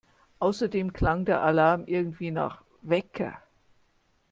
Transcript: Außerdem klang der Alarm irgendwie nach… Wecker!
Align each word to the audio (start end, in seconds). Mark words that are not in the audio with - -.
Außerdem 0.39 0.93
klang 0.93 1.25
der 1.25 1.43
Alarm 1.43 1.83
irgendwie 1.85 2.31
nach… 2.31 2.63
Wecker! 2.81 3.35